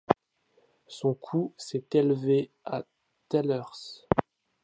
[0.87, 2.83] Son coût s'est élevé à
[3.29, 4.07] thalers.